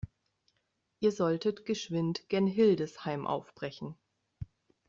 Ihr 0.99 1.11
solltet 1.11 1.67
geschwind 1.67 2.27
gen 2.27 2.47
Hildesheim 2.47 3.27
aufbrechen. 3.27 3.99